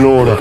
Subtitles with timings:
[0.00, 0.34] Allora,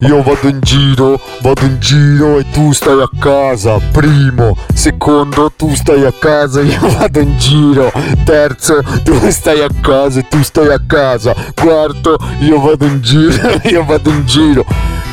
[0.00, 3.78] io vado in giro, vado in giro e tu stai a casa.
[3.92, 7.92] Primo, secondo, tu stai a casa, io vado in giro.
[8.24, 11.34] Terzo, tu stai a casa e tu stai a casa.
[11.54, 13.36] Quarto, io vado in giro,
[13.68, 14.64] io vado in giro.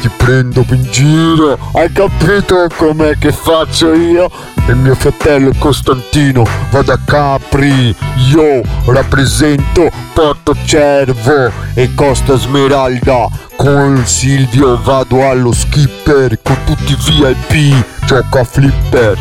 [0.01, 4.29] Ti prendo in giro, hai capito com'è che faccio io?
[4.65, 7.93] E mio fratello Costantino va da Capri,
[8.31, 13.27] io rappresento Porto Cervo e Costa Smeralda.
[13.57, 19.17] Con Silvio vado allo skipper, con tutti i VIP, gioca a flipper.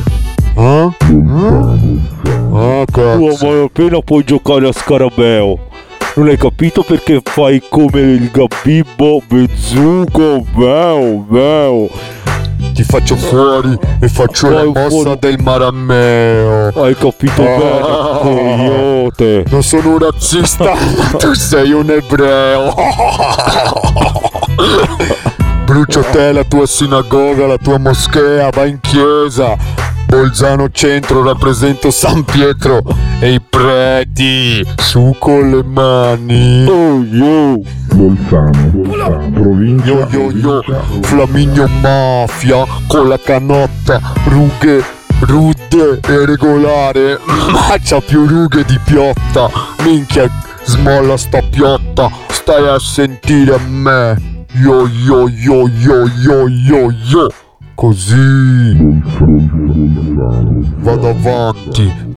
[0.56, 0.91] Eh?
[2.55, 3.47] Ah, Tu cazzo.
[3.47, 5.58] a malapena puoi giocare a scarabeo.
[6.18, 11.88] Non hai capito perché fai come il gabibbo bezzuco, veo, veo.
[12.74, 15.16] Ti faccio fuori e faccio la mossa fuori.
[15.20, 16.72] del marameo.
[16.74, 18.20] Hai capito Ah.
[18.20, 18.22] bene,
[18.56, 19.44] coyote.
[19.48, 20.72] Non sono un razzista,
[21.18, 22.74] tu sei un ebreo.
[25.66, 29.56] Brucio te, la tua sinagoga, la tua moschea, vai in chiesa.
[30.09, 32.83] Bolzano centro, rappresento San Pietro
[33.20, 36.64] e i preti, su con le mani.
[36.67, 37.61] Oh, yo.
[37.92, 40.62] Bolzano, Bolzano, provincia Yo yo yo,
[41.03, 44.83] Flaminio Mafia, con la canotta, rughe,
[45.20, 47.19] rude e regolare,
[47.53, 49.51] ma c'ha più rughe di piotta,
[49.84, 50.27] minchia,
[50.64, 57.29] smolla sta piotta, stai a sentire me, yo yo yo yo yo yo yo,
[57.78, 58.76] così.
[60.80, 62.06] Vado avanti,